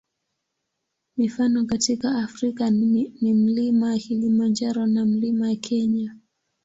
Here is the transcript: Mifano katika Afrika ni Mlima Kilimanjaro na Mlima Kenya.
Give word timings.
Mifano 1.17 1.65
katika 1.65 2.17
Afrika 2.23 2.69
ni 2.69 3.33
Mlima 3.33 3.97
Kilimanjaro 3.97 4.85
na 4.87 5.05
Mlima 5.05 5.55
Kenya. 5.55 6.15